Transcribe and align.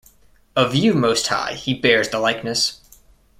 Of 0.55 0.73
you, 0.73 0.95
Most 0.95 1.27
High, 1.27 1.53
he 1.53 1.75
bears 1.75 2.09
the 2.09 2.17
likeness. 2.17 2.81